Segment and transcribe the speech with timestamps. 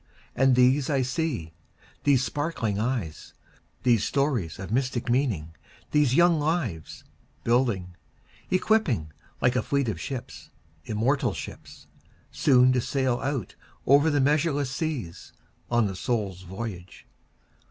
[0.35, 1.53] And these I see,
[2.05, 3.35] these sparkling eyes,
[3.83, 5.53] These stores of mystic meaning,
[5.91, 7.03] these young lives,
[7.43, 7.95] Building,
[8.49, 10.49] equipping like a fleet of ships,
[10.85, 11.85] immortal ships,
[12.31, 13.53] Soon to sail out
[13.85, 15.33] over the measureless seas,
[15.69, 17.05] On the soul's voyage.